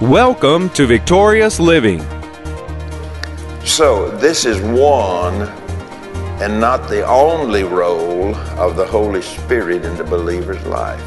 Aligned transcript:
Welcome 0.00 0.70
to 0.74 0.86
Victorious 0.86 1.58
Living. 1.58 1.98
So, 3.64 4.16
this 4.18 4.44
is 4.44 4.60
one 4.60 5.42
and 6.40 6.60
not 6.60 6.88
the 6.88 7.04
only 7.04 7.64
role 7.64 8.32
of 8.60 8.76
the 8.76 8.86
Holy 8.86 9.20
Spirit 9.20 9.84
in 9.84 9.96
the 9.96 10.04
believer's 10.04 10.64
life. 10.66 11.02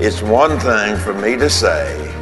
It's 0.00 0.20
one 0.20 0.58
thing 0.58 0.96
for 0.96 1.14
me 1.14 1.36
to 1.36 1.48
say, 1.48 2.12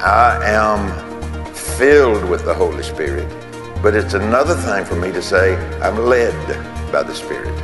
I 0.00 0.38
am 0.44 1.54
filled 1.54 2.28
with 2.28 2.44
the 2.44 2.52
Holy 2.52 2.82
Spirit, 2.82 3.26
but 3.82 3.94
it's 3.94 4.12
another 4.12 4.54
thing 4.54 4.84
for 4.84 4.96
me 4.96 5.10
to 5.12 5.22
say, 5.22 5.56
I'm 5.80 5.96
led 5.96 6.34
by 6.92 7.02
the 7.02 7.14
Spirit. 7.14 7.58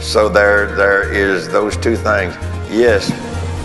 So 0.00 0.28
there, 0.28 0.76
there 0.76 1.12
is 1.12 1.48
those 1.48 1.76
two 1.76 1.96
things. 1.96 2.36
Yes, 2.70 3.10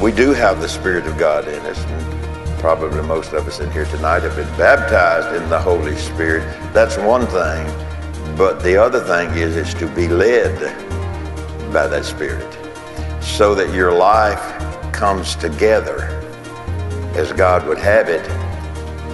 we 0.02 0.12
do 0.12 0.32
have 0.32 0.62
the 0.62 0.70
Spirit 0.70 1.08
of 1.08 1.18
God 1.18 1.48
in 1.48 1.60
us. 1.62 1.84
And 1.84 2.60
probably 2.60 3.02
most 3.02 3.34
of 3.34 3.48
us 3.48 3.60
in 3.60 3.72
here 3.72 3.86
tonight 3.86 4.22
have 4.22 4.36
been 4.36 4.58
baptized 4.58 5.42
in 5.42 5.50
the 5.50 5.60
Holy 5.60 5.96
Spirit. 5.96 6.44
That's 6.72 6.98
one 6.98 7.26
thing. 7.28 7.66
But 8.38 8.62
the 8.62 8.78
other 8.78 9.00
thing 9.00 9.32
is, 9.32 9.56
it's 9.56 9.74
to 9.76 9.88
be 9.96 10.08
led 10.08 10.54
by 11.74 11.88
that 11.88 12.06
Spirit 12.06 12.54
so 13.24 13.56
that 13.56 13.74
your 13.74 13.92
life 13.92 14.40
comes 14.94 15.36
together 15.36 16.04
as 17.16 17.34
God 17.34 17.68
would 17.68 17.80
have 17.80 18.10
it. 18.10 18.28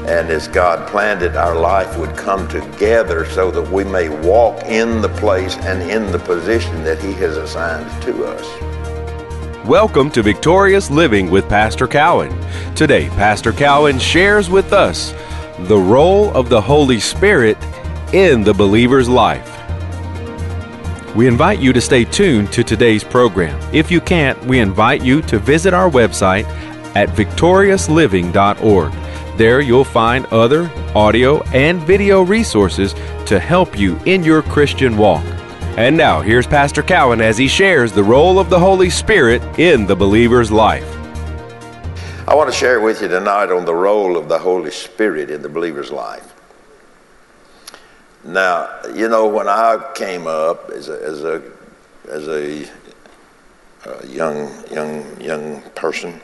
And 0.05 0.29
as 0.29 0.49
God 0.49 0.85
planned 0.89 1.21
it, 1.21 1.37
our 1.37 1.55
life 1.55 1.97
would 1.97 2.17
come 2.17 2.45
together 2.49 3.25
so 3.25 3.51
that 3.51 3.71
we 3.71 3.85
may 3.85 4.09
walk 4.09 4.61
in 4.65 5.01
the 5.01 5.07
place 5.07 5.55
and 5.55 5.89
in 5.89 6.11
the 6.11 6.19
position 6.19 6.83
that 6.83 7.01
He 7.01 7.13
has 7.13 7.37
assigned 7.37 7.89
to 8.03 8.25
us. 8.25 8.82
Welcome 9.65 10.11
to 10.11 10.21
Victorious 10.21 10.91
Living 10.91 11.31
with 11.31 11.47
Pastor 11.47 11.87
Cowan. 11.87 12.37
Today, 12.75 13.07
Pastor 13.11 13.53
Cowan 13.53 13.97
shares 13.97 14.49
with 14.49 14.73
us 14.73 15.13
the 15.57 15.77
role 15.77 16.35
of 16.35 16.49
the 16.49 16.59
Holy 16.59 16.99
Spirit 16.99 17.57
in 18.11 18.43
the 18.43 18.53
believer's 18.53 19.07
life. 19.07 19.49
We 21.15 21.27
invite 21.27 21.59
you 21.59 21.71
to 21.71 21.79
stay 21.79 22.03
tuned 22.03 22.51
to 22.51 22.65
today's 22.65 23.05
program. 23.05 23.57
If 23.73 23.89
you 23.89 24.01
can't, 24.01 24.37
we 24.43 24.59
invite 24.59 25.01
you 25.01 25.21
to 25.21 25.39
visit 25.39 25.73
our 25.73 25.89
website 25.89 26.43
at 26.93 27.07
victoriousliving.org. 27.11 29.37
There 29.37 29.61
you'll 29.61 29.85
find 29.85 30.25
other 30.25 30.69
audio 30.93 31.41
and 31.53 31.81
video 31.83 32.21
resources 32.21 32.91
to 33.27 33.39
help 33.39 33.79
you 33.79 33.97
in 34.05 34.25
your 34.25 34.41
Christian 34.41 34.97
walk. 34.97 35.23
And 35.75 35.97
now, 35.97 36.21
here's 36.21 36.45
Pastor 36.45 36.83
Cowan 36.83 37.19
as 37.19 37.35
he 37.35 37.47
shares 37.47 37.91
the 37.91 38.03
role 38.03 38.37
of 38.37 38.51
the 38.51 38.59
Holy 38.59 38.91
Spirit 38.91 39.41
in 39.57 39.87
the 39.87 39.95
believer's 39.95 40.51
life. 40.51 40.87
I 42.27 42.35
want 42.35 42.51
to 42.51 42.55
share 42.55 42.79
with 42.79 43.01
you 43.01 43.07
tonight 43.07 43.51
on 43.51 43.65
the 43.65 43.73
role 43.73 44.15
of 44.15 44.29
the 44.29 44.37
Holy 44.37 44.69
Spirit 44.69 45.31
in 45.31 45.41
the 45.41 45.49
believer's 45.49 45.89
life. 45.89 46.31
Now, 48.23 48.69
you 48.93 49.09
know, 49.09 49.27
when 49.27 49.47
I 49.47 49.83
came 49.95 50.27
up 50.27 50.69
as 50.69 50.89
a, 50.89 51.03
as 51.03 51.23
a, 51.23 51.41
as 52.07 52.27
a, 52.27 52.69
a 53.85 54.05
young, 54.05 54.53
young, 54.71 55.19
young 55.19 55.61
person, 55.71 56.21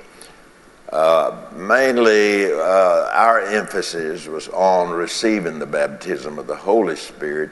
uh, 0.93 1.49
mainly 1.55 2.53
uh, 2.53 3.09
our 3.13 3.41
emphasis 3.41 4.27
was 4.27 4.47
on 4.49 4.91
receiving 4.91 5.57
the 5.57 5.65
baptism 5.65 6.37
of 6.37 6.45
the 6.45 6.55
Holy 6.55 6.95
Spirit 6.95 7.49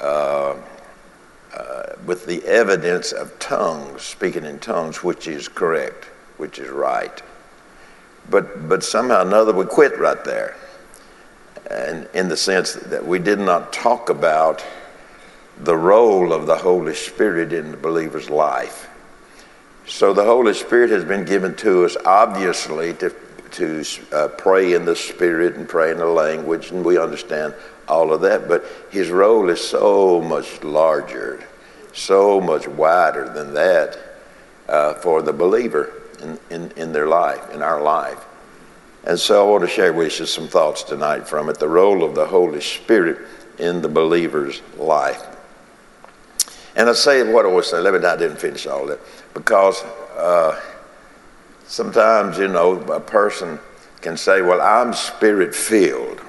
uh, 0.00 0.04
uh, 0.04 0.56
with 2.04 2.26
the 2.26 2.44
evidence 2.44 3.12
of 3.12 3.38
tongues, 3.38 4.02
speaking 4.02 4.44
in 4.44 4.58
tongues, 4.58 5.02
which 5.02 5.26
is 5.26 5.48
correct, 5.48 6.04
which 6.36 6.58
is 6.58 6.68
right. 6.68 7.22
But, 8.28 8.68
but 8.68 8.82
somehow 8.82 9.18
or 9.18 9.26
another, 9.26 9.52
we 9.52 9.64
quit 9.66 9.98
right 9.98 10.22
there 10.24 10.56
and 11.70 12.08
in 12.14 12.28
the 12.28 12.36
sense 12.36 12.74
that 12.74 13.04
we 13.06 13.18
did 13.18 13.38
not 13.38 13.72
talk 13.72 14.10
about 14.10 14.64
the 15.58 15.76
role 15.76 16.32
of 16.32 16.46
the 16.46 16.56
Holy 16.56 16.94
Spirit 16.94 17.52
in 17.52 17.70
the 17.70 17.76
believer's 17.76 18.28
life. 18.28 18.88
So 19.86 20.12
the 20.12 20.24
Holy 20.24 20.54
Spirit 20.54 20.90
has 20.90 21.04
been 21.04 21.24
given 21.24 21.54
to 21.56 21.84
us, 21.84 21.96
obviously, 22.04 22.94
to, 22.94 23.14
to 23.52 23.84
uh, 24.12 24.28
pray 24.28 24.74
in 24.74 24.84
the 24.84 24.96
Spirit 24.96 25.56
and 25.56 25.68
pray 25.68 25.90
in 25.90 25.98
the 25.98 26.06
language, 26.06 26.70
and 26.70 26.84
we 26.84 26.98
understand 26.98 27.54
all 27.86 28.12
of 28.12 28.22
that. 28.22 28.48
But 28.48 28.64
His 28.90 29.10
role 29.10 29.48
is 29.50 29.60
so 29.60 30.20
much 30.20 30.62
larger, 30.64 31.46
so 31.94 32.40
much 32.40 32.68
wider 32.68 33.28
than 33.28 33.54
that 33.54 33.98
uh, 34.68 34.94
for 34.94 35.22
the 35.22 35.32
believer 35.32 35.92
in, 36.20 36.38
in, 36.50 36.70
in 36.72 36.92
their 36.92 37.06
life, 37.06 37.50
in 37.52 37.62
our 37.62 37.82
life. 37.82 38.24
And 39.04 39.18
so 39.18 39.46
I 39.46 39.50
want 39.50 39.64
to 39.64 39.68
share 39.68 39.92
with 39.92 40.18
you 40.18 40.26
some 40.26 40.48
thoughts 40.48 40.82
tonight 40.82 41.28
from 41.28 41.48
it 41.48 41.58
the 41.58 41.68
role 41.68 42.02
of 42.02 42.14
the 42.14 42.26
Holy 42.26 42.60
Spirit 42.60 43.18
in 43.58 43.82
the 43.82 43.88
believer's 43.88 44.62
life. 44.76 45.22
And 46.76 46.88
I 46.88 46.92
say 46.94 47.22
what 47.30 47.44
I 47.44 47.48
was 47.48 47.70
saying, 47.70 47.84
let 47.84 47.94
me, 47.94 48.06
I 48.06 48.16
didn't 48.16 48.38
finish 48.38 48.66
all 48.66 48.86
that, 48.86 48.98
because 49.32 49.82
uh, 50.16 50.60
sometimes, 51.66 52.38
you 52.38 52.48
know, 52.48 52.80
a 52.84 53.00
person 53.00 53.60
can 54.00 54.16
say, 54.16 54.42
Well, 54.42 54.60
I'm 54.60 54.92
spirit 54.92 55.54
filled. 55.54 56.20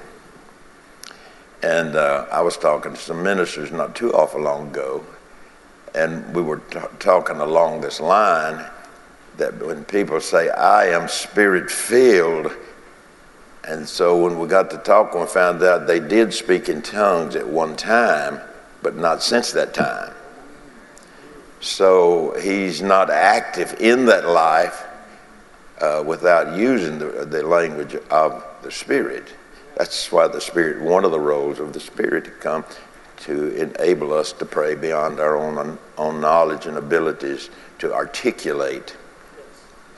And 1.62 1.96
uh, 1.96 2.26
I 2.30 2.42
was 2.42 2.56
talking 2.56 2.92
to 2.92 2.98
some 2.98 3.22
ministers 3.22 3.72
not 3.72 3.96
too 3.96 4.12
awful 4.12 4.40
long 4.40 4.68
ago, 4.68 5.04
and 5.96 6.34
we 6.34 6.42
were 6.42 6.58
t- 6.70 6.78
talking 6.98 7.36
along 7.36 7.80
this 7.80 8.00
line 8.00 8.64
that 9.38 9.58
when 9.64 9.84
people 9.84 10.20
say, 10.20 10.50
I 10.50 10.88
am 10.88 11.08
spirit 11.08 11.70
filled, 11.70 12.52
and 13.64 13.88
so 13.88 14.22
when 14.22 14.38
we 14.38 14.46
got 14.46 14.70
to 14.70 14.78
talking, 14.78 15.20
we 15.20 15.26
found 15.26 15.62
out 15.62 15.86
they 15.86 16.00
did 16.00 16.32
speak 16.32 16.68
in 16.68 16.82
tongues 16.82 17.34
at 17.34 17.46
one 17.46 17.76
time, 17.76 18.40
but 18.82 18.94
not 18.96 19.22
since 19.22 19.52
that 19.52 19.74
time. 19.74 20.12
So 21.60 22.38
he's 22.40 22.80
not 22.82 23.10
active 23.10 23.74
in 23.80 24.06
that 24.06 24.28
life 24.28 24.84
uh, 25.80 26.02
without 26.06 26.56
using 26.56 26.98
the, 26.98 27.26
the 27.26 27.42
language 27.42 27.96
of 28.10 28.44
the 28.62 28.70
Spirit. 28.70 29.34
That's 29.76 30.12
why 30.12 30.28
the 30.28 30.40
Spirit, 30.40 30.82
one 30.82 31.04
of 31.04 31.10
the 31.10 31.20
roles 31.20 31.58
of 31.58 31.72
the 31.72 31.80
Spirit 31.80 32.24
to 32.26 32.30
come 32.30 32.64
to 33.18 33.54
enable 33.56 34.12
us 34.12 34.32
to 34.32 34.44
pray 34.44 34.74
beyond 34.74 35.20
our 35.20 35.36
own, 35.36 35.78
own 35.96 36.20
knowledge 36.20 36.66
and 36.66 36.76
abilities 36.76 37.50
to 37.78 37.94
articulate 37.94 38.96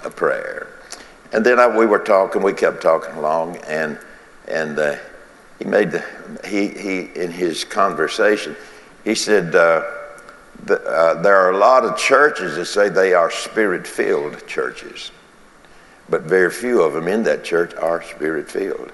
a 0.04 0.10
prayer. 0.10 0.68
And 1.32 1.44
then 1.44 1.58
I, 1.58 1.66
we 1.66 1.86
were 1.86 1.98
talking, 1.98 2.42
we 2.42 2.52
kept 2.52 2.82
talking 2.82 3.14
along, 3.14 3.56
and, 3.66 3.98
and 4.46 4.78
uh, 4.78 4.96
he 5.58 5.64
made 5.64 5.90
the, 5.90 6.04
he, 6.46 6.68
he, 6.68 7.00
in 7.14 7.30
his 7.30 7.64
conversation, 7.64 8.56
he 9.04 9.14
said, 9.14 9.54
uh, 9.54 9.82
the, 10.64 10.82
uh, 10.82 11.20
there 11.22 11.36
are 11.36 11.50
a 11.50 11.58
lot 11.58 11.84
of 11.84 11.96
churches 11.96 12.56
that 12.56 12.66
say 12.66 12.88
they 12.88 13.14
are 13.14 13.30
spirit 13.30 13.86
filled 13.86 14.46
churches, 14.46 15.10
but 16.08 16.22
very 16.22 16.50
few 16.50 16.82
of 16.82 16.94
them 16.94 17.08
in 17.08 17.22
that 17.24 17.44
church 17.44 17.74
are 17.74 18.02
spirit 18.02 18.50
filled. 18.50 18.92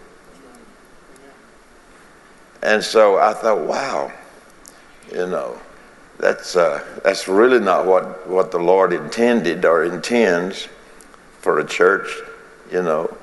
And 2.64 2.82
so 2.82 3.18
I 3.18 3.34
thought, 3.34 3.60
wow, 3.60 4.10
you 5.12 5.26
know, 5.26 5.60
that's, 6.18 6.56
uh, 6.56 6.82
that's 7.04 7.28
really 7.28 7.60
not 7.60 7.84
what, 7.84 8.26
what 8.26 8.50
the 8.50 8.58
Lord 8.58 8.92
intended 8.94 9.64
or 9.66 9.84
intends 9.84 10.68
for 11.40 11.58
a 11.58 11.64
church, 11.64 12.08
you 12.72 12.82
know, 12.82 13.14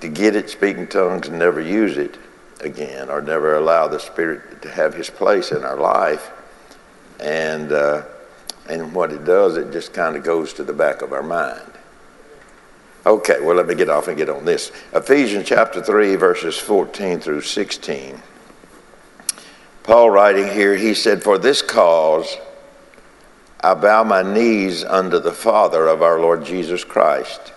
to 0.00 0.08
get 0.08 0.36
it, 0.36 0.50
speaking 0.50 0.86
tongues, 0.86 1.28
and 1.28 1.38
never 1.38 1.60
use 1.60 1.96
it 1.96 2.18
again, 2.60 3.08
or 3.08 3.22
never 3.22 3.56
allow 3.56 3.88
the 3.88 3.98
Spirit 3.98 4.60
to 4.60 4.70
have 4.70 4.92
His 4.92 5.08
place 5.08 5.50
in 5.50 5.64
our 5.64 5.76
life. 5.76 6.30
And 7.18 7.72
uh, 7.72 8.02
and 8.68 8.94
what 8.94 9.10
it 9.12 9.24
does, 9.24 9.56
it 9.56 9.72
just 9.72 9.92
kind 9.92 10.16
of 10.16 10.22
goes 10.22 10.52
to 10.54 10.64
the 10.64 10.72
back 10.72 11.02
of 11.02 11.12
our 11.12 11.22
mind. 11.22 11.69
Okay, 13.06 13.40
well, 13.40 13.56
let 13.56 13.66
me 13.66 13.74
get 13.74 13.88
off 13.88 14.08
and 14.08 14.16
get 14.16 14.28
on 14.28 14.44
this. 14.44 14.72
Ephesians 14.92 15.48
chapter 15.48 15.82
3, 15.82 16.16
verses 16.16 16.58
14 16.58 17.18
through 17.18 17.40
16. 17.40 18.20
Paul 19.82 20.10
writing 20.10 20.48
here, 20.48 20.76
he 20.76 20.92
said, 20.92 21.22
For 21.22 21.38
this 21.38 21.62
cause 21.62 22.36
I 23.62 23.72
bow 23.72 24.04
my 24.04 24.22
knees 24.22 24.84
unto 24.84 25.18
the 25.18 25.32
Father 25.32 25.86
of 25.86 26.02
our 26.02 26.20
Lord 26.20 26.44
Jesus 26.44 26.84
Christ, 26.84 27.54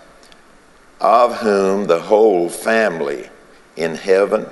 of 1.02 1.42
whom 1.42 1.88
the 1.88 2.00
whole 2.00 2.48
family 2.48 3.30
in 3.76 3.96
heaven 3.96 4.46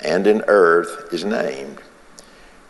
and 0.00 0.26
in 0.26 0.42
earth 0.48 1.12
is 1.12 1.24
named, 1.24 1.78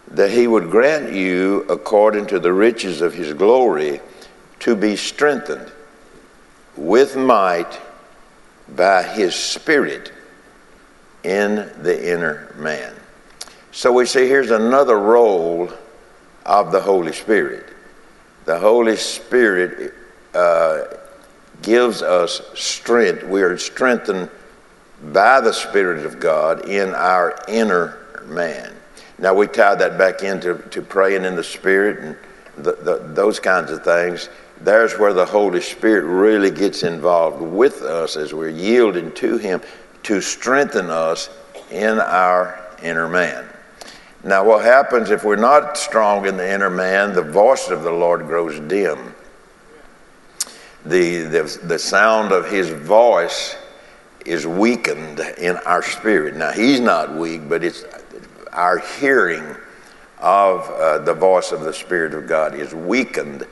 that 0.08 0.30
he 0.30 0.46
would 0.46 0.70
grant 0.70 1.14
you, 1.14 1.64
according 1.70 2.26
to 2.26 2.38
the 2.38 2.52
riches 2.52 3.00
of 3.00 3.14
his 3.14 3.32
glory, 3.32 4.00
to 4.58 4.76
be 4.76 4.94
strengthened 4.94 5.72
with 6.76 7.16
might 7.16 7.80
by 8.68 9.02
his 9.02 9.34
Spirit 9.34 10.12
in 11.24 11.70
the 11.82 12.12
inner 12.12 12.54
man. 12.58 12.94
So 13.72 13.92
we 13.92 14.06
see 14.06 14.26
here's 14.26 14.50
another 14.50 14.98
role 14.98 15.70
of 16.44 16.72
the 16.72 16.80
Holy 16.80 17.12
Spirit 17.12 17.66
the 18.46 18.58
Holy 18.58 18.96
Spirit 18.96 19.92
uh, 20.32 20.82
gives 21.62 22.00
us 22.00 22.40
strength. 22.54 23.24
We 23.24 23.42
are 23.42 23.58
strengthened 23.58 24.30
by 25.12 25.40
the 25.40 25.52
Spirit 25.52 26.06
of 26.06 26.20
God 26.20 26.68
in 26.68 26.94
our 26.94 27.36
inner 27.48 28.22
man. 28.26 28.72
Now, 29.18 29.34
we 29.34 29.48
tie 29.48 29.74
that 29.74 29.98
back 29.98 30.22
into 30.22 30.58
to 30.70 30.80
praying 30.80 31.24
in 31.24 31.34
the 31.34 31.42
Spirit 31.42 31.98
and 31.98 32.16
the, 32.56 32.72
the, 32.72 33.12
those 33.14 33.40
kinds 33.40 33.72
of 33.72 33.82
things. 33.82 34.28
There's 34.60 34.98
where 34.98 35.12
the 35.12 35.26
Holy 35.26 35.60
Spirit 35.60 36.04
really 36.04 36.50
gets 36.50 36.82
involved 36.82 37.40
with 37.40 37.82
us 37.82 38.16
as 38.16 38.32
we're 38.32 38.48
yielding 38.48 39.12
to 39.12 39.36
Him 39.36 39.60
to 40.04 40.20
strengthen 40.20 40.90
us 40.90 41.28
in 41.70 41.98
our 41.98 42.64
inner 42.82 43.08
man. 43.08 43.46
Now, 44.24 44.44
what 44.44 44.64
happens 44.64 45.10
if 45.10 45.24
we're 45.24 45.36
not 45.36 45.76
strong 45.76 46.26
in 46.26 46.36
the 46.36 46.52
inner 46.52 46.70
man? 46.70 47.12
The 47.12 47.22
voice 47.22 47.68
of 47.68 47.82
the 47.82 47.92
Lord 47.92 48.26
grows 48.26 48.58
dim. 48.60 49.14
The, 50.84 51.22
the, 51.22 51.60
the 51.64 51.78
sound 51.78 52.32
of 52.32 52.50
His 52.50 52.70
voice 52.70 53.56
is 54.24 54.46
weakened 54.46 55.20
in 55.38 55.56
our 55.58 55.82
spirit. 55.82 56.34
Now, 56.34 56.52
He's 56.52 56.80
not 56.80 57.14
weak, 57.14 57.48
but 57.48 57.62
it's 57.62 57.84
our 58.52 58.78
hearing 58.78 59.44
of 60.18 60.68
uh, 60.70 60.98
the 60.98 61.14
voice 61.14 61.52
of 61.52 61.60
the 61.60 61.72
Spirit 61.72 62.14
of 62.14 62.26
God 62.26 62.54
is 62.54 62.74
weakened 62.74 63.46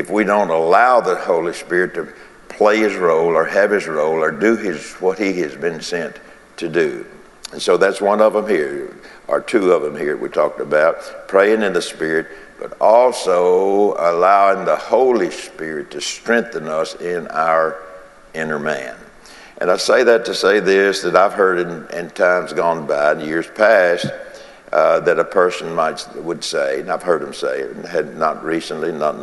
if 0.00 0.08
we 0.08 0.24
don't 0.24 0.48
allow 0.48 0.98
the 0.98 1.14
Holy 1.14 1.52
Spirit 1.52 1.92
to 1.92 2.08
play 2.48 2.78
his 2.78 2.96
role 2.96 3.36
or 3.36 3.44
have 3.44 3.70
his 3.70 3.86
role 3.86 4.24
or 4.24 4.30
do 4.30 4.56
his 4.56 4.94
what 4.94 5.18
he 5.18 5.38
has 5.40 5.54
been 5.54 5.80
sent 5.82 6.16
to 6.56 6.70
do. 6.70 7.06
And 7.52 7.60
so 7.60 7.76
that's 7.76 8.00
one 8.00 8.22
of 8.22 8.32
them 8.32 8.48
here, 8.48 8.96
or 9.28 9.42
two 9.42 9.72
of 9.72 9.82
them 9.82 9.94
here 9.94 10.16
we 10.16 10.30
talked 10.30 10.58
about 10.58 11.28
praying 11.28 11.62
in 11.62 11.74
the 11.74 11.82
Spirit, 11.82 12.28
but 12.58 12.80
also 12.80 13.94
allowing 13.98 14.64
the 14.64 14.76
Holy 14.76 15.30
Spirit 15.30 15.90
to 15.90 16.00
strengthen 16.00 16.66
us 16.66 16.94
in 16.94 17.26
our 17.28 17.82
inner 18.32 18.58
man. 18.58 18.96
And 19.60 19.70
I 19.70 19.76
say 19.76 20.02
that 20.04 20.24
to 20.24 20.34
say 20.34 20.60
this 20.60 21.02
that 21.02 21.14
I've 21.14 21.34
heard 21.34 21.58
in, 21.58 21.98
in 21.98 22.08
times 22.10 22.54
gone 22.54 22.86
by, 22.86 23.12
in 23.12 23.20
years 23.20 23.48
past, 23.48 24.06
uh, 24.72 25.00
that 25.00 25.18
a 25.18 25.24
person 25.24 25.74
might 25.74 26.06
would 26.16 26.44
say, 26.44 26.80
and 26.80 26.90
I've 26.90 27.02
heard 27.02 27.22
him 27.22 27.34
say 27.34 27.60
it, 27.60 27.84
had 27.86 28.16
not 28.16 28.44
recently, 28.44 28.92
not 28.92 29.18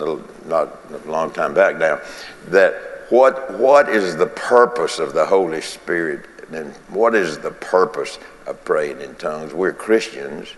not 0.48 0.78
a 0.92 1.10
long 1.10 1.32
time 1.32 1.54
back 1.54 1.78
now, 1.78 2.02
that 2.48 2.76
what 3.10 3.58
what 3.58 3.90
is 3.90 4.18
the 4.18 4.28
purpose 4.28 5.00
of 5.00 5.14
the 5.14 5.26
Holy 5.26 5.62
Spirit 5.62 6.26
and 6.52 6.74
what 6.90 7.16
is 7.16 7.38
the 7.40 7.52
purpose 7.52 8.20
of 8.46 8.64
praying 8.66 9.02
in 9.02 9.16
tongues? 9.16 9.54
We're 9.54 9.74
Christians. 9.74 10.50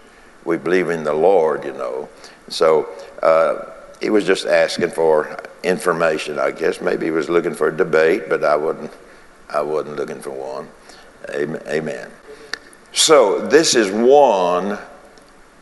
We 0.46 0.58
believe 0.58 0.90
in 0.90 1.04
the 1.04 1.14
Lord, 1.14 1.66
you 1.66 1.74
know. 1.74 2.10
So 2.48 2.90
uh, 3.22 3.66
he 4.02 4.10
was 4.10 4.26
just 4.26 4.46
asking 4.46 4.92
for 4.92 5.40
information, 5.64 6.40
I 6.40 6.52
guess. 6.52 6.82
Maybe 6.82 7.06
he 7.06 7.12
was 7.12 7.30
looking 7.30 7.54
for 7.54 7.68
a 7.68 7.76
debate, 7.76 8.30
but 8.30 8.44
I 8.44 8.56
wasn't. 8.56 8.92
I 9.50 9.62
wasn't 9.62 9.96
looking 9.96 10.22
for 10.22 10.30
one. 10.30 10.70
Amen. 11.30 12.10
So, 12.92 13.46
this 13.48 13.76
is 13.76 13.92
one 13.92 14.80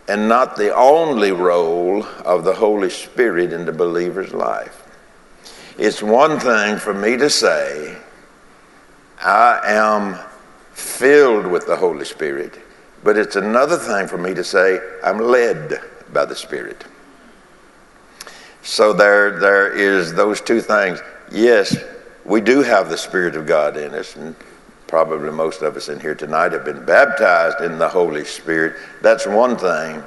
and 0.08 0.30
not 0.30 0.56
the 0.56 0.74
only 0.74 1.32
role 1.32 2.06
of 2.24 2.44
the 2.44 2.54
Holy 2.54 2.90
Spirit 2.90 3.52
in 3.52 3.66
the 3.66 3.74
believer's 3.74 4.34
life. 4.34 4.84
It's 5.78 6.02
one 6.02 6.40
thing 6.40 6.78
for 6.78 6.94
me 6.94 7.18
to 7.18 7.30
say, 7.30 7.98
I 9.22 9.60
am 9.66 10.18
filled 10.72 11.48
with 11.48 11.68
the 11.68 11.76
Holy 11.76 12.06
Spirit, 12.06 12.60
but 13.04 13.18
it's 13.18 13.36
another 13.36 13.78
thing 13.78 14.08
for 14.08 14.18
me 14.18 14.34
to 14.34 14.44
say, 14.44 14.80
I'm 15.04 15.20
led 15.20 15.82
by 16.14 16.26
the 16.26 16.36
Spirit. 16.36 16.86
So 18.64 18.94
there, 18.94 19.40
there 19.40 19.72
is 19.72 20.14
those 20.14 20.42
two 20.42 20.62
things. 20.62 21.00
Yes, 21.32 21.78
we 22.26 22.42
do 22.42 22.62
have 22.62 22.90
the 22.90 22.98
Spirit 22.98 23.36
of 23.36 23.46
God 23.46 23.78
in 23.78 23.94
us, 23.94 24.16
and 24.16 24.36
probably 24.88 25.32
most 25.32 25.62
of 25.62 25.76
us 25.76 25.90
in 25.90 26.00
here 26.00 26.16
tonight 26.16 26.54
have 26.54 26.66
been 26.66 26.86
baptized 26.86 27.62
in 27.62 27.78
the 27.78 27.90
Holy 27.90 28.26
Spirit. 28.26 28.76
That's 29.02 29.28
one 29.28 29.58
thing. 29.58 30.04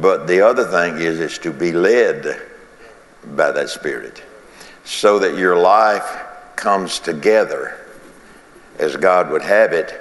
But 0.00 0.26
the 0.26 0.40
other 0.40 0.64
thing 0.64 0.96
is, 0.96 1.18
is 1.18 1.38
to 1.38 1.52
be 1.52 1.72
led 1.72 2.40
by 3.24 3.50
that 3.52 3.68
Spirit 3.68 4.22
so 4.84 5.18
that 5.18 5.36
your 5.36 5.56
life 5.56 6.22
comes 6.56 6.98
together 6.98 7.78
as 8.78 8.96
God 8.96 9.30
would 9.30 9.42
have 9.42 9.72
it. 9.72 9.98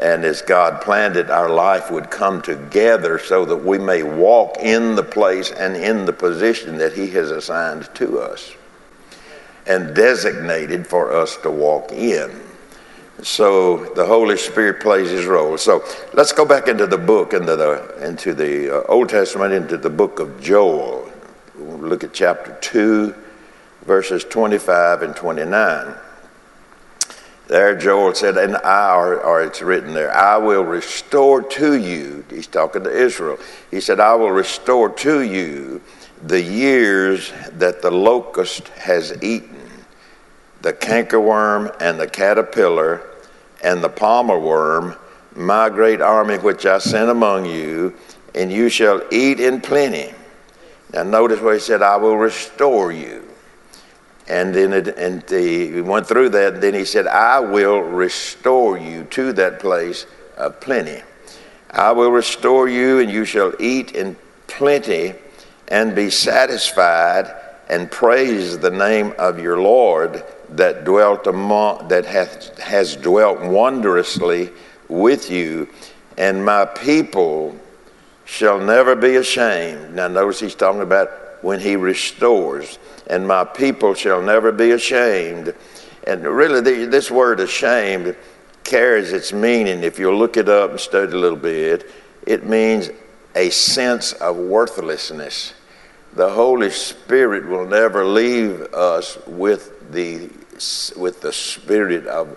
And 0.00 0.24
as 0.24 0.42
God 0.42 0.80
planned 0.80 1.16
it, 1.16 1.28
our 1.28 1.48
life 1.48 1.90
would 1.90 2.08
come 2.10 2.40
together 2.40 3.18
so 3.18 3.44
that 3.44 3.56
we 3.56 3.78
may 3.78 4.04
walk 4.04 4.58
in 4.58 4.94
the 4.94 5.02
place 5.02 5.50
and 5.50 5.76
in 5.76 6.04
the 6.04 6.12
position 6.12 6.78
that 6.78 6.92
He 6.92 7.08
has 7.10 7.32
assigned 7.32 7.88
to 7.94 8.20
us 8.20 8.52
and 9.66 9.94
designated 9.94 10.86
for 10.86 11.12
us 11.12 11.36
to 11.38 11.50
walk 11.50 11.90
in. 11.92 12.30
So 13.22 13.92
the 13.94 14.06
Holy 14.06 14.36
Spirit 14.36 14.80
plays 14.80 15.10
his 15.10 15.26
role. 15.26 15.58
So 15.58 15.84
let's 16.14 16.32
go 16.32 16.44
back 16.44 16.68
into 16.68 16.86
the 16.86 16.98
book, 16.98 17.32
into 17.32 17.56
the, 17.56 18.06
into 18.06 18.32
the 18.32 18.78
uh, 18.78 18.86
Old 18.88 19.08
Testament, 19.08 19.52
into 19.52 19.76
the 19.76 19.90
book 19.90 20.20
of 20.20 20.40
Joel. 20.40 21.10
We'll 21.56 21.78
look 21.78 22.04
at 22.04 22.12
chapter 22.12 22.56
2, 22.60 23.14
verses 23.84 24.22
25 24.24 25.02
and 25.02 25.16
29. 25.16 25.94
There, 27.48 27.76
Joel 27.76 28.14
said, 28.14 28.36
and 28.36 28.56
I, 28.58 28.94
or, 28.94 29.20
or 29.20 29.42
it's 29.42 29.62
written 29.62 29.94
there, 29.94 30.14
I 30.14 30.36
will 30.36 30.64
restore 30.64 31.42
to 31.42 31.74
you, 31.74 32.24
he's 32.30 32.46
talking 32.46 32.84
to 32.84 32.90
Israel. 32.90 33.38
He 33.70 33.80
said, 33.80 34.00
I 34.00 34.14
will 34.14 34.30
restore 34.30 34.90
to 34.90 35.22
you 35.22 35.80
the 36.22 36.42
years 36.42 37.32
that 37.52 37.80
the 37.80 37.90
locust 37.90 38.68
has 38.68 39.20
eaten 39.22 39.56
the 40.60 40.72
cankerworm 40.72 41.74
and 41.80 41.98
the 41.98 42.06
caterpillar 42.06 43.07
and 43.62 43.82
the 43.82 43.88
palmer 43.88 44.38
worm, 44.38 44.96
my 45.34 45.68
great 45.68 46.00
army 46.00 46.38
which 46.38 46.66
I 46.66 46.78
sent 46.78 47.10
among 47.10 47.46
you, 47.46 47.94
and 48.34 48.52
you 48.52 48.68
shall 48.68 49.02
eat 49.10 49.40
in 49.40 49.60
plenty. 49.60 50.14
Now 50.92 51.02
notice 51.02 51.40
where 51.40 51.54
he 51.54 51.60
said, 51.60 51.82
I 51.82 51.96
will 51.96 52.16
restore 52.16 52.92
you. 52.92 53.24
And 54.26 54.54
then 54.54 54.72
it, 54.72 54.88
and 54.88 55.24
he 55.28 55.80
went 55.80 56.06
through 56.06 56.30
that, 56.30 56.54
and 56.54 56.62
then 56.62 56.74
he 56.74 56.84
said, 56.84 57.06
I 57.06 57.40
will 57.40 57.80
restore 57.80 58.78
you 58.78 59.04
to 59.04 59.32
that 59.34 59.58
place 59.58 60.06
of 60.36 60.60
plenty. 60.60 61.02
I 61.70 61.92
will 61.92 62.10
restore 62.10 62.68
you, 62.68 63.00
and 63.00 63.10
you 63.10 63.24
shall 63.24 63.52
eat 63.58 63.92
in 63.92 64.16
plenty 64.46 65.14
and 65.68 65.94
be 65.94 66.10
satisfied 66.10 67.34
and 67.68 67.90
praise 67.90 68.58
the 68.58 68.70
name 68.70 69.14
of 69.18 69.38
your 69.38 69.60
Lord 69.60 70.24
that 70.50 70.84
dwelt 70.84 71.26
among 71.26 71.88
that 71.88 72.06
hath, 72.06 72.58
has 72.58 72.96
dwelt 72.96 73.40
wondrously 73.40 74.50
with 74.88 75.30
you, 75.30 75.68
and 76.16 76.44
my 76.44 76.64
people 76.64 77.54
shall 78.24 78.58
never 78.58 78.94
be 78.94 79.16
ashamed. 79.16 79.94
Now 79.94 80.08
notice 80.08 80.40
he's 80.40 80.54
talking 80.54 80.82
about 80.82 81.10
when 81.42 81.60
he 81.60 81.76
restores, 81.76 82.78
and 83.06 83.26
my 83.26 83.44
people 83.44 83.94
shall 83.94 84.20
never 84.22 84.52
be 84.52 84.72
ashamed. 84.72 85.54
And 86.06 86.24
really, 86.24 86.60
the, 86.60 86.86
this 86.86 87.10
word 87.10 87.40
ashamed 87.40 88.16
carries 88.64 89.12
its 89.12 89.32
meaning. 89.32 89.82
If 89.82 89.98
you 89.98 90.14
look 90.14 90.36
it 90.36 90.48
up 90.48 90.70
and 90.70 90.80
study 90.80 91.12
a 91.12 91.16
little 91.16 91.38
bit, 91.38 91.90
it 92.26 92.46
means 92.46 92.90
a 93.34 93.50
sense 93.50 94.12
of 94.14 94.36
worthlessness. 94.36 95.54
The 96.14 96.28
Holy 96.28 96.70
Spirit 96.70 97.46
will 97.46 97.66
never 97.66 98.04
leave 98.04 98.62
us 98.74 99.18
with 99.26 99.90
the 99.92 100.30
with 100.96 101.20
the 101.20 101.32
spirit 101.32 102.06
of 102.06 102.36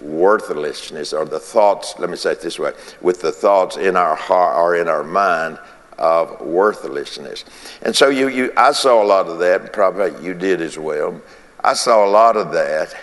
worthlessness 0.00 1.12
or 1.12 1.24
the 1.24 1.40
thoughts 1.40 1.94
let 1.98 2.10
me 2.10 2.16
say 2.16 2.32
it 2.32 2.40
this 2.42 2.58
way 2.58 2.72
with 3.00 3.22
the 3.22 3.32
thoughts 3.32 3.78
in 3.78 3.96
our 3.96 4.14
heart 4.14 4.56
or 4.58 4.76
in 4.76 4.88
our 4.88 5.02
mind 5.02 5.58
of 5.98 6.40
worthlessness. 6.40 7.44
And 7.82 7.94
so 7.94 8.08
you, 8.08 8.28
you 8.28 8.52
i 8.56 8.72
saw 8.72 9.02
a 9.02 9.06
lot 9.06 9.26
of 9.26 9.38
that 9.38 9.60
and 9.62 9.72
probably 9.72 10.22
you 10.24 10.34
did 10.34 10.60
as 10.60 10.78
well. 10.78 11.20
I 11.62 11.74
saw 11.74 12.06
a 12.06 12.10
lot 12.10 12.36
of 12.36 12.52
that 12.52 12.94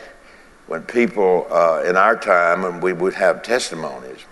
when 0.67 0.84
people 0.84 1.48
uh, 1.50 1.84
in 1.86 1.98
our 1.98 2.15
time 2.15 2.65
and 2.65 2.82
we 2.82 2.93
would 2.93 3.13
have 3.15 3.43
testimonies. 3.43 4.25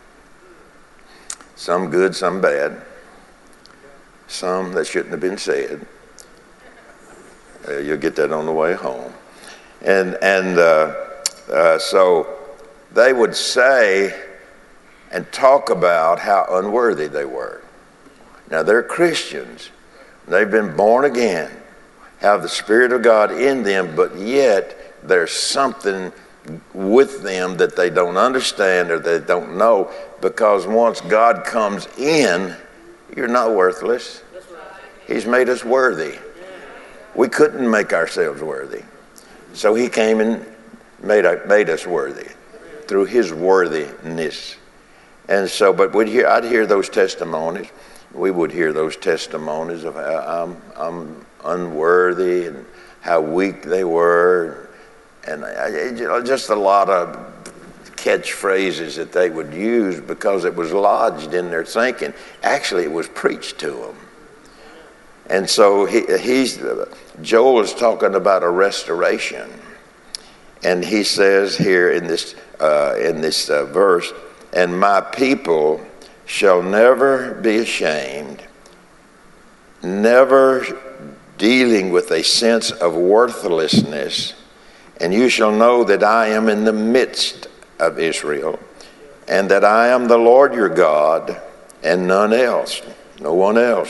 Some 1.56 1.90
good 1.90 2.16
some 2.16 2.42
bad. 2.42 2.82
Some 4.28 4.74
that 4.74 4.88
shouldn't 4.88 5.12
have 5.12 5.20
been 5.20 5.38
said. 5.38 5.86
Uh, 7.68 7.78
you'll 7.80 7.98
get 7.98 8.16
that 8.16 8.32
on 8.32 8.46
the 8.46 8.52
way 8.52 8.74
home 8.74 9.14
and, 9.84 10.16
and 10.22 10.58
uh, 10.58 10.96
uh, 11.52 11.80
so 11.80 12.28
they 12.92 13.14
would 13.14 13.36
say 13.36 14.20
and 15.12 15.30
talk 15.32 15.70
about 15.70 16.20
how 16.20 16.46
unworthy 16.52 17.08
they 17.08 17.26
were. 17.26 17.62
Now, 18.50 18.64
they're 18.64 18.84
Christians. 18.84 19.70
They've 20.28 20.50
been 20.50 20.76
born 20.76 21.06
again, 21.06 21.52
have 22.20 22.42
the 22.42 22.50
Spirit 22.50 22.92
of 22.92 23.02
God 23.02 23.32
in 23.32 23.64
them, 23.64 23.96
but 23.96 24.16
yet 24.18 24.78
there's 25.04 25.32
something 25.32 26.12
with 26.74 27.24
them 27.24 27.58
that 27.58 27.76
they 27.76 27.90
don't 27.90 28.18
understand 28.18 28.92
or 28.92 29.00
they 29.00 29.20
don't 29.20 29.58
know 29.58 29.92
because 30.22 30.66
once 30.68 31.02
God 31.02 31.44
comes 31.44 31.88
in, 31.98 32.56
you're 33.16 33.28
not 33.28 33.56
worthless. 33.56 34.24
He's 35.08 35.26
made 35.26 35.50
us 35.50 35.66
worthy. 35.66 36.18
We 37.16 37.28
couldn't 37.28 37.70
make 37.70 37.94
ourselves 37.94 38.42
worthy. 38.42 38.84
So 39.54 39.76
he 39.76 39.90
came 39.90 40.20
and 40.22 40.46
made, 41.04 41.26
made 41.48 41.70
us 41.70 41.86
worthy 41.86 42.30
through 42.88 43.06
his 43.06 43.34
worthiness. 43.34 44.56
And 45.28 45.50
so, 45.50 45.72
but 45.74 45.94
we'd 45.94 46.08
hear, 46.08 46.28
I'd 46.28 46.44
hear 46.44 46.66
those 46.66 46.90
testimonies. 46.90 47.68
We 48.14 48.32
would 48.32 48.52
hear 48.52 48.74
those 48.74 48.98
testimonies 48.98 49.84
of 49.84 49.96
how 49.96 50.46
I'm, 50.46 50.62
I'm 50.76 51.26
unworthy 51.46 52.48
and 52.48 52.66
how 53.02 53.22
weak 53.22 53.64
they 53.64 53.84
were. 53.84 54.70
And 55.28 55.46
I, 55.46 56.22
just 56.22 56.50
a 56.50 56.56
lot 56.56 56.90
of 56.90 57.16
catchphrases 57.96 58.96
that 58.96 59.12
they 59.12 59.30
would 59.30 59.54
use 59.54 60.02
because 60.02 60.44
it 60.44 60.56
was 60.56 60.74
lodged 60.74 61.34
in 61.34 61.50
their 61.50 61.64
thinking. 61.64 62.14
Actually, 62.42 62.84
it 62.84 62.92
was 62.92 63.08
preached 63.08 63.60
to 63.60 63.72
them. 63.72 63.96
And 65.30 65.50
so 65.50 65.86
he, 65.86 66.06
he's, 66.18 66.62
Joel 67.22 67.62
is 67.62 67.74
talking 67.74 68.16
about 68.16 68.44
a 68.44 68.50
restoration. 68.50 69.50
And 70.64 70.84
he 70.84 71.04
says 71.04 71.58
here 71.58 71.92
in 71.92 72.08
this, 72.08 72.36
uh, 72.60 72.96
in 73.00 73.22
this 73.22 73.50
uh, 73.50 73.66
verse, 73.66 74.12
and 74.54 74.80
my 74.80 75.02
people 75.02 75.86
shall 76.26 76.62
never 76.62 77.34
be 77.36 77.58
ashamed, 77.58 78.44
never 79.82 80.66
dealing 81.38 81.90
with 81.90 82.12
a 82.12 82.24
sense 82.24 82.72
of 82.72 82.96
worthlessness. 82.96 84.34
And 85.00 85.14
you 85.14 85.30
shall 85.30 85.52
know 85.52 85.84
that 85.86 86.04
I 86.04 86.28
am 86.28 86.48
in 86.48 86.64
the 86.64 86.74
midst 86.74 87.48
of 87.80 87.98
Israel, 87.98 88.60
and 89.28 89.50
that 89.50 89.66
I 89.66 89.88
am 89.88 90.08
the 90.08 90.18
Lord 90.18 90.54
your 90.54 90.70
God, 90.70 91.42
and 91.84 92.08
none 92.08 92.34
else, 92.34 92.82
no 93.20 93.34
one 93.34 93.58
else, 93.58 93.90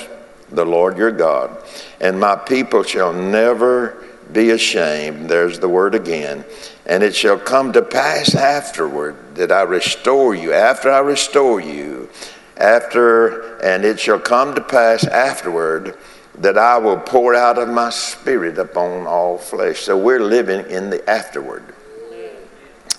the 0.51 0.65
Lord 0.65 0.98
your 0.98 1.12
God. 1.12 1.58
And 2.00 2.20
my 2.20 2.36
people 2.36 2.84
shall 2.84 3.13
never 3.13 4.05
be 4.31 4.51
ashamed. 4.51 5.29
There's 5.29 5.60
the 5.60 5.70
word 5.70 5.96
again. 5.96 6.46
And 6.86 7.03
it 7.03 7.15
shall 7.15 7.38
come 7.38 7.74
to 7.74 7.81
pass 7.81 8.36
afterward 8.36 9.36
that 9.36 9.51
I 9.51 9.62
restore 9.63 10.36
you. 10.36 10.53
After 10.53 10.91
I 10.91 11.00
restore 11.00 11.60
you, 11.60 12.10
after, 12.58 13.58
and 13.58 13.84
it 13.86 14.00
shall 14.00 14.20
come 14.20 14.55
to 14.55 14.62
pass 14.62 15.05
afterward 15.05 15.98
that 16.36 16.58
I 16.58 16.77
will 16.77 16.98
pour 16.98 17.36
out 17.36 17.58
of 17.58 17.70
my 17.70 17.89
spirit 17.89 18.58
upon 18.58 19.05
all 19.05 19.38
flesh. 19.38 19.81
So 19.81 19.98
we're 19.98 20.22
living 20.22 20.70
in 20.70 20.89
the 20.89 21.08
afterward. 21.10 21.63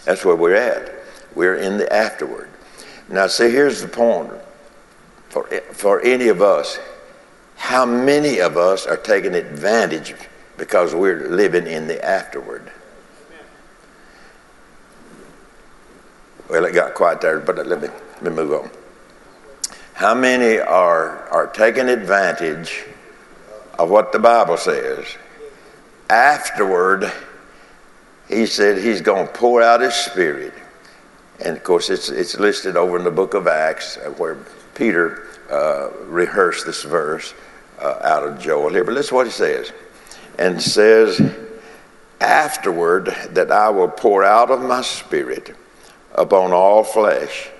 That's 0.04 0.24
where 0.24 0.36
we're 0.36 0.56
at. 0.56 0.92
We're 1.34 1.56
in 1.56 1.78
the 1.78 1.90
afterward. 1.92 2.50
Now, 3.08 3.26
see, 3.26 3.50
here's 3.50 3.80
the 3.80 3.88
point 3.88 4.32
for, 5.28 5.44
for 5.72 6.00
any 6.02 6.28
of 6.28 6.42
us. 6.42 6.78
How 7.62 7.86
many 7.86 8.40
of 8.40 8.56
us 8.56 8.86
are 8.86 8.96
taking 8.96 9.36
advantage 9.36 10.16
because 10.58 10.96
we're 10.96 11.28
living 11.28 11.68
in 11.68 11.86
the 11.86 12.04
afterward? 12.04 12.72
Well, 16.50 16.64
it 16.64 16.72
got 16.74 16.94
quiet 16.94 17.20
there, 17.20 17.38
but 17.38 17.64
let 17.64 17.80
me, 17.80 17.88
let 18.14 18.22
me 18.24 18.30
move 18.30 18.52
on. 18.52 18.70
How 19.94 20.12
many 20.12 20.58
are, 20.58 21.28
are 21.28 21.46
taking 21.46 21.88
advantage 21.88 22.84
of 23.78 23.88
what 23.88 24.10
the 24.10 24.18
Bible 24.18 24.56
says? 24.56 25.06
Afterward, 26.10 27.12
he 28.28 28.44
said 28.44 28.78
he's 28.78 29.00
going 29.00 29.28
to 29.28 29.32
pour 29.32 29.62
out 29.62 29.80
his 29.80 29.94
spirit. 29.94 30.52
And 31.38 31.56
of 31.56 31.62
course, 31.62 31.90
it's, 31.90 32.08
it's 32.08 32.36
listed 32.40 32.76
over 32.76 32.98
in 32.98 33.04
the 33.04 33.12
book 33.12 33.34
of 33.34 33.46
Acts 33.46 33.98
uh, 33.98 34.10
where 34.10 34.36
Peter 34.74 35.28
uh, 35.48 35.90
rehearsed 36.06 36.66
this 36.66 36.82
verse 36.82 37.32
uh, 37.82 37.98
out 38.02 38.22
of 38.22 38.40
Joel 38.40 38.70
here. 38.70 38.84
But 38.84 38.94
listen 38.94 39.16
what 39.16 39.26
he 39.26 39.32
says. 39.32 39.72
And 40.38 40.62
says, 40.62 41.20
Afterward, 42.20 43.06
that 43.30 43.50
I 43.50 43.68
will 43.70 43.88
pour 43.88 44.22
out 44.24 44.50
of 44.50 44.62
my 44.62 44.82
spirit 44.82 45.56
upon 46.14 46.52
all 46.52 46.84
flesh. 46.84 47.50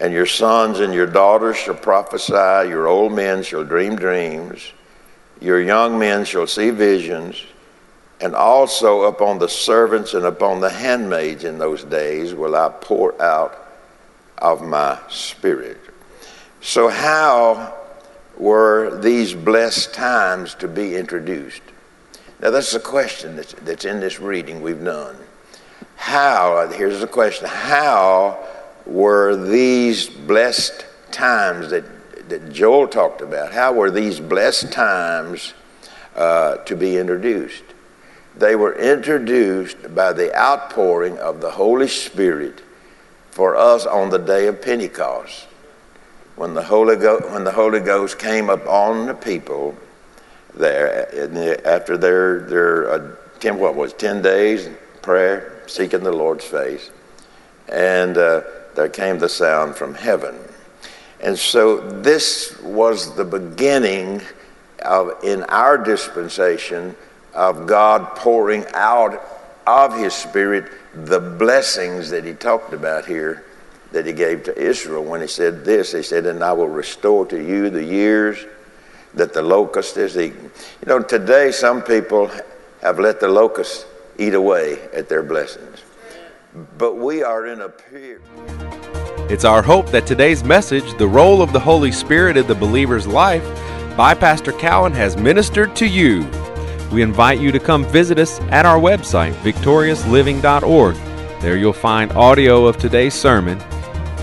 And 0.00 0.12
your 0.12 0.26
sons 0.26 0.80
and 0.80 0.92
your 0.92 1.06
daughters 1.06 1.56
shall 1.56 1.76
prophesy, 1.76 2.68
your 2.68 2.88
old 2.88 3.12
men 3.12 3.44
shall 3.44 3.62
dream 3.62 3.94
dreams, 3.94 4.72
your 5.40 5.60
young 5.60 5.98
men 5.98 6.24
shall 6.24 6.48
see 6.48 6.70
visions, 6.70 7.40
and 8.20 8.34
also 8.34 9.02
upon 9.02 9.38
the 9.38 9.48
servants 9.48 10.14
and 10.14 10.24
upon 10.24 10.60
the 10.60 10.70
handmaids 10.70 11.44
in 11.44 11.58
those 11.58 11.84
days 11.84 12.34
will 12.34 12.56
I 12.56 12.70
pour 12.80 13.20
out 13.22 13.56
of 14.38 14.62
my 14.62 14.98
spirit. 15.08 15.78
So, 16.60 16.88
how 16.88 17.74
were 18.38 19.00
these 19.00 19.34
blessed 19.34 19.94
times 19.94 20.54
to 20.56 20.68
be 20.68 20.96
introduced? 20.96 21.62
Now, 22.40 22.50
that's 22.50 22.72
the 22.72 22.80
question 22.80 23.36
that's, 23.36 23.52
that's 23.54 23.84
in 23.84 24.00
this 24.00 24.20
reading 24.20 24.60
we've 24.60 24.82
done. 24.82 25.16
How, 25.96 26.68
here's 26.68 27.00
the 27.00 27.06
question 27.06 27.48
how 27.48 28.46
were 28.84 29.36
these 29.36 30.08
blessed 30.08 30.84
times 31.10 31.70
that, 31.70 31.84
that 32.28 32.52
Joel 32.52 32.88
talked 32.88 33.20
about, 33.20 33.52
how 33.52 33.72
were 33.72 33.90
these 33.90 34.20
blessed 34.20 34.72
times 34.72 35.54
uh, 36.16 36.56
to 36.56 36.76
be 36.76 36.98
introduced? 36.98 37.64
They 38.36 38.56
were 38.56 38.74
introduced 38.74 39.94
by 39.94 40.12
the 40.12 40.36
outpouring 40.36 41.18
of 41.18 41.40
the 41.40 41.52
Holy 41.52 41.88
Spirit 41.88 42.62
for 43.30 43.56
us 43.56 43.86
on 43.86 44.10
the 44.10 44.18
day 44.18 44.48
of 44.48 44.60
Pentecost. 44.60 45.46
When 46.36 46.54
the 46.54 46.62
Holy, 46.62 46.96
Go- 46.96 47.20
when 47.30 47.44
the 47.44 47.52
Holy 47.52 47.80
Ghost 47.80 48.18
came 48.18 48.50
upon 48.50 49.06
the 49.06 49.14
people 49.14 49.76
there 50.54 51.08
after 51.66 51.96
their, 51.96 52.40
their 52.40 52.90
uh, 52.90 53.16
ten, 53.40 53.58
what 53.58 53.74
was 53.74 53.92
10 53.92 54.22
days 54.22 54.68
prayer, 55.02 55.62
seeking 55.66 56.02
the 56.02 56.12
Lord's 56.12 56.44
face. 56.44 56.90
And 57.68 58.16
uh, 58.16 58.42
there 58.74 58.88
came 58.88 59.18
the 59.18 59.28
sound 59.28 59.76
from 59.76 59.94
heaven. 59.94 60.36
And 61.20 61.38
so 61.38 61.80
this 62.00 62.60
was 62.62 63.14
the 63.14 63.24
beginning 63.24 64.22
of, 64.84 65.22
in 65.22 65.44
our 65.44 65.78
dispensation, 65.78 66.96
of 67.32 67.66
God 67.66 68.16
pouring 68.16 68.64
out 68.74 69.20
of 69.66 69.96
His 69.96 70.14
Spirit 70.14 70.70
the 70.94 71.20
blessings 71.20 72.10
that 72.10 72.24
He 72.24 72.34
talked 72.34 72.72
about 72.72 73.06
here 73.06 73.44
that 73.94 74.06
He 74.06 74.12
gave 74.12 74.42
to 74.44 74.58
Israel 74.58 75.02
when 75.02 75.20
He 75.20 75.26
said 75.26 75.64
this. 75.64 75.92
He 75.92 76.02
said, 76.02 76.26
And 76.26 76.44
I 76.44 76.52
will 76.52 76.68
restore 76.68 77.24
to 77.26 77.42
you 77.42 77.70
the 77.70 77.82
years 77.82 78.44
that 79.14 79.32
the 79.32 79.42
locust 79.42 79.96
is 79.96 80.16
eaten. 80.16 80.50
You 80.82 80.86
know, 80.86 81.00
today 81.00 81.52
some 81.52 81.82
people 81.82 82.30
have 82.82 82.98
let 82.98 83.20
the 83.20 83.28
locust 83.28 83.86
eat 84.18 84.34
away 84.34 84.80
at 84.92 85.08
their 85.08 85.22
blessings. 85.22 85.82
But 86.76 86.96
we 86.96 87.22
are 87.22 87.46
in 87.46 87.60
a 87.60 87.68
period. 87.68 88.20
It's 89.30 89.44
our 89.44 89.62
hope 89.62 89.90
that 89.90 90.06
today's 90.06 90.44
message, 90.44 90.96
The 90.98 91.08
Role 91.08 91.40
of 91.40 91.52
the 91.52 91.60
Holy 91.60 91.90
Spirit 91.90 92.36
in 92.36 92.46
the 92.46 92.54
Believer's 92.54 93.06
Life, 93.06 93.44
by 93.96 94.14
Pastor 94.14 94.52
Cowan, 94.52 94.92
has 94.92 95.16
ministered 95.16 95.74
to 95.76 95.86
you. 95.86 96.28
We 96.92 97.02
invite 97.02 97.40
you 97.40 97.50
to 97.52 97.58
come 97.58 97.84
visit 97.86 98.18
us 98.18 98.40
at 98.50 98.66
our 98.66 98.78
website, 98.78 99.32
victoriousliving.org. 99.34 100.96
There 101.40 101.56
you'll 101.56 101.72
find 101.72 102.12
audio 102.12 102.66
of 102.66 102.76
today's 102.76 103.14
sermon 103.14 103.58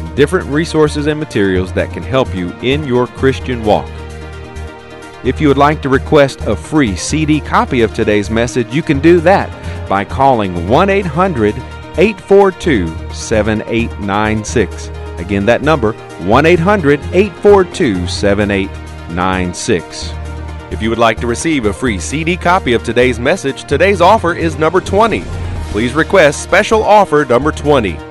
and 0.02 0.16
different 0.16 0.48
resources 0.50 1.08
and 1.08 1.20
materials 1.20 1.74
that 1.74 1.92
can 1.92 2.04
help 2.04 2.34
you 2.36 2.52
in 2.62 2.86
your 2.86 3.08
Christian 3.08 3.64
walk. 3.64 3.90
If 5.24 5.40
you 5.40 5.48
would 5.50 5.58
like 5.58 5.84
to 5.84 5.90
request 5.90 6.42
a 6.42 6.56
free 6.56 6.96
CD 6.96 7.40
copy 7.40 7.82
of 7.82 7.94
today's 7.94 8.32
message, 8.32 8.74
you 8.74 8.82
can 8.82 9.00
do 9.00 9.20
that 9.22 9.50
by 9.88 10.04
calling 10.04 10.68
1 10.68 10.90
800 10.90 11.56
842 11.98 12.88
7896. 13.14 14.90
Again, 15.20 15.46
that 15.46 15.62
number 15.62 15.94
1 15.94 16.46
800 16.46 17.00
842 17.14 18.08
7896. 18.08 20.14
If 20.72 20.82
you 20.82 20.90
would 20.90 20.98
like 20.98 21.20
to 21.20 21.28
receive 21.28 21.66
a 21.66 21.74
free 21.74 22.00
CD 22.00 22.36
copy 22.36 22.74
of 22.74 22.84
today's 22.84 23.20
message, 23.20 23.66
today's 23.66 24.02
offer 24.02 24.34
is 24.34 24.58
number 24.58 24.82
20. 24.82 25.22
Please 25.72 25.94
request 25.94 26.42
special 26.42 26.82
offer 26.82 27.26
number 27.26 27.52
20. 27.52 28.11